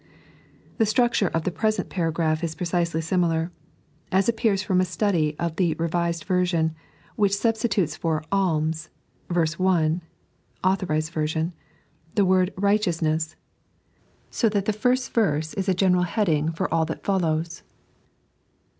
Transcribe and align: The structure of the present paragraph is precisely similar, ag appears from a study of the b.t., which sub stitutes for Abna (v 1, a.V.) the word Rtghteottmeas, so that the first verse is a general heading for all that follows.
The 0.79 0.85
structure 0.87 1.27
of 1.27 1.43
the 1.43 1.51
present 1.51 1.89
paragraph 1.91 2.43
is 2.43 2.55
precisely 2.55 3.01
similar, 3.01 3.51
ag 4.11 4.27
appears 4.27 4.63
from 4.63 4.81
a 4.81 4.83
study 4.83 5.35
of 5.37 5.57
the 5.57 5.75
b.t., 5.75 6.71
which 7.17 7.37
sub 7.37 7.53
stitutes 7.55 7.95
for 7.95 8.23
Abna 8.31 8.89
(v 9.29 9.41
1, 9.63 10.01
a.V.) 10.63 11.51
the 12.15 12.25
word 12.25 12.51
Rtghteottmeas, 12.55 13.35
so 14.31 14.49
that 14.49 14.65
the 14.65 14.73
first 14.73 15.13
verse 15.13 15.53
is 15.53 15.69
a 15.69 15.75
general 15.75 16.03
heading 16.05 16.51
for 16.51 16.73
all 16.73 16.85
that 16.85 17.03
follows. 17.03 17.61